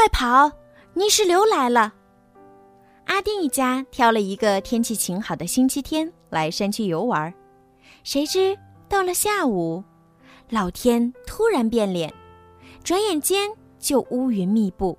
[0.00, 0.50] 快跑！
[0.94, 1.92] 泥石流来了。
[3.04, 7.34] 阿丁一家挑了一个天气晴好的星期天来山区游玩，
[8.02, 8.56] 谁知
[8.88, 9.84] 到了下午，
[10.48, 12.10] 老天突然变脸，
[12.82, 14.98] 转眼间就乌云密布。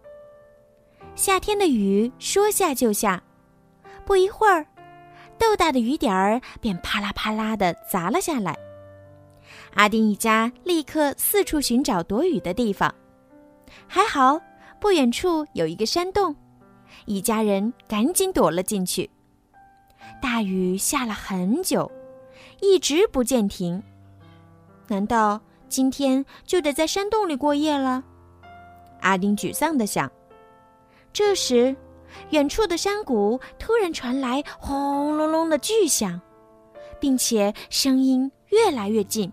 [1.15, 3.23] 夏天的雨说下就下，
[4.05, 4.67] 不一会儿，
[5.35, 8.55] 豆大的雨点儿便啪啦啪啦的砸了下来。
[9.73, 12.93] 阿丁一家立刻四处寻找躲雨的地方，
[13.87, 14.39] 还好
[14.81, 16.35] 不远处有一个山洞，
[17.05, 19.07] 一家人赶紧躲了进去。
[20.19, 21.89] 大雨下了很久，
[22.61, 23.81] 一直不见停，
[24.87, 25.39] 难道
[25.69, 28.03] 今天就得在山洞里过夜了？
[29.01, 30.11] 阿丁沮丧地想。
[31.13, 31.75] 这时，
[32.31, 36.19] 远处的山谷突然传来轰隆隆的巨响，
[36.99, 39.31] 并且声音越来越近。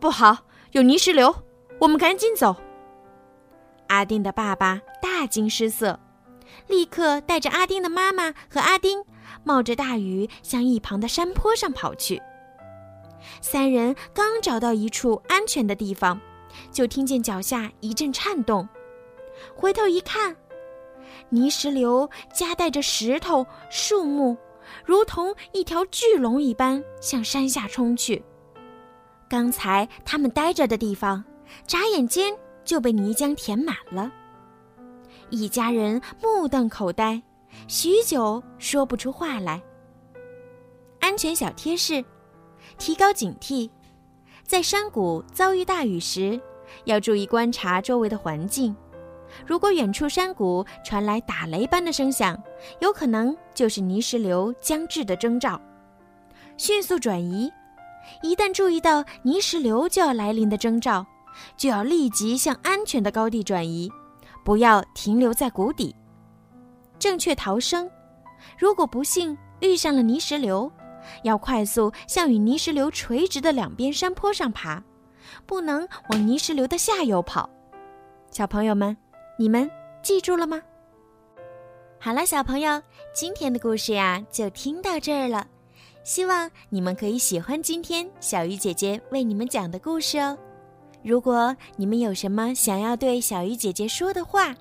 [0.00, 0.36] 不好，
[0.72, 1.32] 有泥石流，
[1.78, 2.56] 我们赶紧走！
[3.88, 5.98] 阿丁的爸爸大惊失色，
[6.66, 9.04] 立刻带着阿丁的妈妈和阿丁，
[9.44, 12.20] 冒着大雨向一旁的山坡上跑去。
[13.40, 16.20] 三人刚找到一处安全的地方，
[16.70, 18.68] 就听见脚下一阵颤动，
[19.54, 20.36] 回头一看，
[21.28, 24.36] 泥石流夹带着石头、树木，
[24.84, 28.22] 如同一条巨龙一般向山下冲去。
[29.28, 31.24] 刚才他们待着的地方，
[31.66, 32.32] 眨眼间
[32.66, 34.12] 就被泥浆填满了。
[35.30, 37.22] 一家人目瞪口呆，
[37.66, 39.62] 许久说不出话来。
[41.00, 42.04] 安全小贴士：
[42.76, 43.70] 提高警惕，
[44.42, 46.38] 在山谷遭遇大雨时，
[46.84, 48.76] 要注意观察周围的环境。
[49.44, 52.40] 如果远处山谷传来打雷般的声响，
[52.80, 55.60] 有可能就是泥石流将至的征兆，
[56.56, 57.50] 迅速转移。
[58.22, 61.04] 一旦注意到泥石流就要来临的征兆，
[61.56, 63.90] 就要立即向安全的高地转移，
[64.44, 65.94] 不要停留在谷底。
[66.98, 67.90] 正确逃生，
[68.58, 70.70] 如果不幸遇上了泥石流，
[71.22, 74.82] 要快速向与泥石流垂直的两边山坡上爬，
[75.46, 77.48] 不能往泥石流的下游跑。
[78.30, 78.96] 小朋友们，
[79.38, 79.70] 你们
[80.02, 80.60] 记住了吗？
[81.98, 82.82] 好了，小朋友，
[83.14, 85.46] 今天的故事呀，就听到这儿了。
[86.04, 90.38] 希望你们可以喜欢今天小鱼姐姐为你们讲的故事哦。
[91.02, 94.54] 如果你们有什么想要对小鱼姐姐说的话，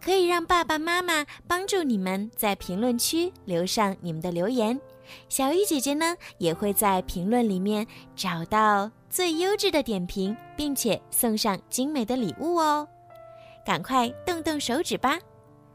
[0.00, 4.78] 可以让爸爸妈妈帮助你们在评论区留上你们的留言。
[5.28, 7.86] 小鱼姐姐呢也会在评论里面
[8.16, 12.88] 找到最优质的点评，并且送上精美的礼物哦。
[13.64, 15.18] 赶快动动手指吧！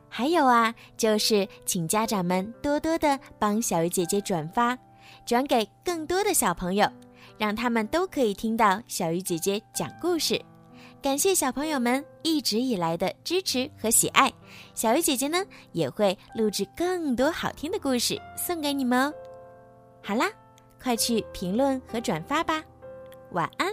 [0.10, 4.78] 还有啊，就是请家长们多多的帮小鱼姐姐转发。
[5.26, 6.88] 转给更多的小朋友，
[7.40, 10.40] 让他们都可以听到小鱼姐姐讲故事。
[11.02, 14.32] 感谢小朋友们一直以来的支持和喜爱，
[14.76, 15.42] 小鱼姐姐呢
[15.72, 19.14] 也会录制更多好听的故事送给你们哦。
[20.04, 20.30] 好啦，
[20.82, 22.62] 快去评论和转发吧，
[23.32, 23.72] 晚安。